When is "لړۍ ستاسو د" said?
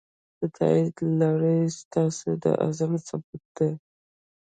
1.19-2.45